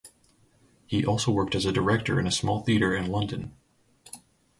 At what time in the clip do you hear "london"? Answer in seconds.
3.11-3.55